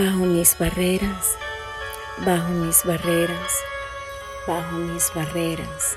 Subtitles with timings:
[0.00, 1.36] bajo mis barreras,
[2.24, 3.52] bajo mis barreras,
[4.46, 5.96] bajo mis barreras,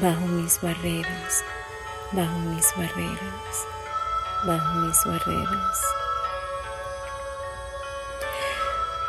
[0.00, 1.44] bajo mis barreras,
[2.12, 3.66] bajo mis barreras,
[4.46, 5.78] bajo mis barreras.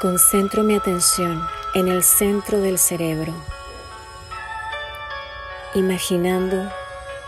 [0.01, 1.41] Concentro mi atención
[1.73, 3.33] en el centro del cerebro,
[5.75, 6.69] imaginando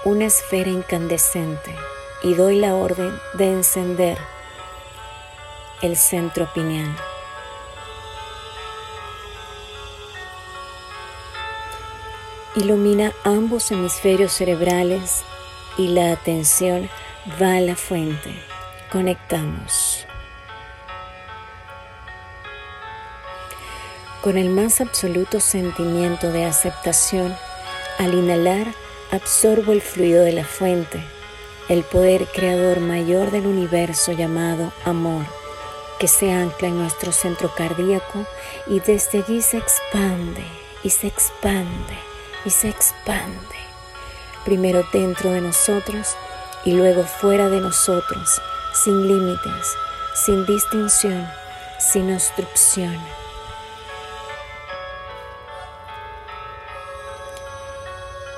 [0.03, 1.73] una esfera incandescente
[2.21, 4.17] y doy la orden de encender
[5.81, 6.95] el centro pineal.
[12.55, 15.23] Ilumina ambos hemisferios cerebrales
[15.77, 16.89] y la atención
[17.41, 18.33] va a la fuente.
[18.91, 20.05] Conectamos.
[24.21, 27.35] Con el más absoluto sentimiento de aceptación,
[27.97, 28.67] al inhalar,
[29.11, 31.01] absorbo el fluido de la fuente,
[31.69, 35.40] el poder creador mayor del universo llamado amor
[36.01, 38.25] que se ancla en nuestro centro cardíaco
[38.65, 40.43] y desde allí se expande
[40.81, 41.95] y se expande
[42.43, 43.55] y se expande.
[44.43, 46.15] Primero dentro de nosotros
[46.65, 48.41] y luego fuera de nosotros,
[48.73, 49.75] sin límites,
[50.15, 51.29] sin distinción,
[51.77, 52.97] sin obstrucción.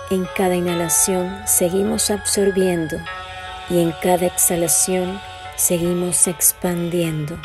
[0.09, 2.97] En cada inhalación seguimos absorbiendo
[3.69, 5.17] y en cada exhalación
[5.55, 7.39] seguimos expandiendo.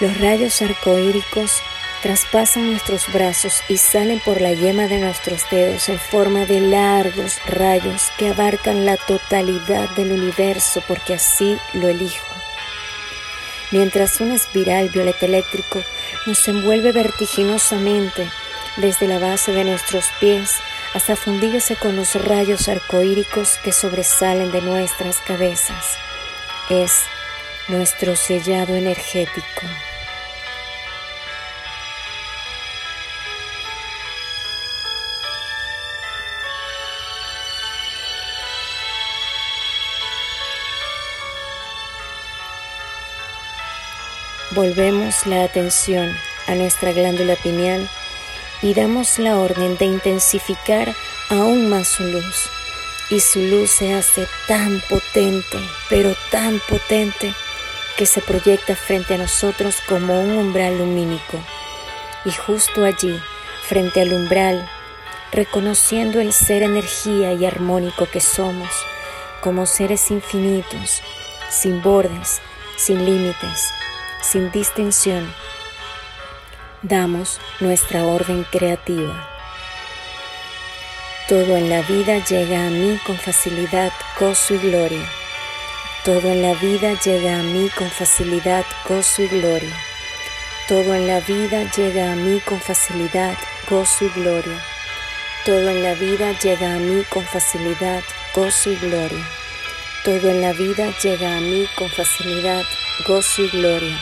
[0.00, 1.60] Los rayos arcoíricos
[2.02, 7.40] traspasan nuestros brazos y salen por la yema de nuestros dedos en forma de largos
[7.46, 12.24] rayos que abarcan la totalidad del universo porque así lo elijo.
[13.72, 15.82] Mientras un espiral violeta eléctrico
[16.26, 18.30] nos envuelve vertiginosamente
[18.76, 20.54] desde la base de nuestros pies
[20.94, 25.96] hasta fundirse con los rayos arcoíricos que sobresalen de nuestras cabezas.
[26.70, 27.02] Es
[27.68, 29.66] nuestro sellado energético.
[44.52, 46.10] Volvemos la atención
[46.46, 47.86] a nuestra glándula pineal
[48.62, 50.94] y damos la orden de intensificar
[51.28, 52.48] aún más su luz.
[53.10, 55.58] Y su luz se hace tan potente,
[55.90, 57.34] pero tan potente,
[57.98, 61.38] que se proyecta frente a nosotros como un umbral lumínico.
[62.24, 63.20] Y justo allí,
[63.66, 64.66] frente al umbral,
[65.30, 68.70] reconociendo el ser energía y armónico que somos,
[69.42, 71.02] como seres infinitos,
[71.50, 72.40] sin bordes,
[72.76, 73.72] sin límites,
[74.22, 75.32] sin distinción,
[76.82, 79.28] damos nuestra orden creativa.
[81.28, 85.06] Todo en la vida llega a mí con facilidad, gozo y gloria.
[86.04, 89.76] Todo en la vida llega a mí con facilidad, gozo y gloria.
[90.68, 93.36] Todo en la vida llega a mí con facilidad,
[93.68, 94.58] gozo y gloria.
[95.44, 98.02] Todo en la vida llega a mí con facilidad,
[98.34, 99.24] gozo y gloria.
[100.08, 102.64] Todo en la vida llega a mí con facilidad,
[103.06, 104.00] gozo y gloria.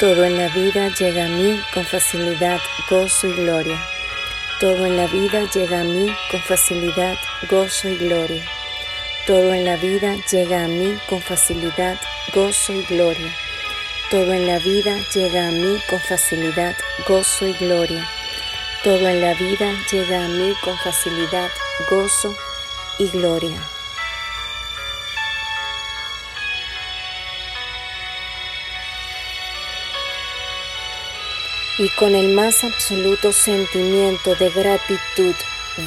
[0.00, 2.58] Todo en la vida llega a mí con facilidad,
[2.90, 3.80] gozo y gloria.
[4.58, 7.16] Todo en la vida llega a mí con facilidad,
[7.48, 8.42] gozo y gloria.
[9.28, 12.00] Todo en la vida llega a mí con facilidad,
[12.34, 13.32] gozo y gloria.
[14.10, 16.76] Todo en la vida llega a mí con facilidad,
[17.06, 18.08] gozo y gloria.
[18.82, 21.48] Todo en la vida llega a mí con facilidad,
[21.88, 22.36] gozo
[22.98, 23.77] y gloria.
[31.78, 35.34] Y con el más absoluto sentimiento de gratitud,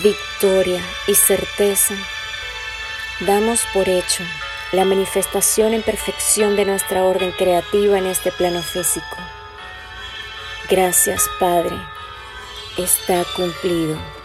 [0.01, 1.95] victoria y certeza,
[3.19, 4.23] damos por hecho
[4.71, 9.17] la manifestación en perfección de nuestra orden creativa en este plano físico.
[10.69, 11.75] Gracias Padre,
[12.77, 14.20] está cumplido.